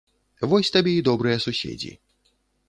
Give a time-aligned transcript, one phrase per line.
[0.53, 1.93] Вось табе і добрыя суседзі.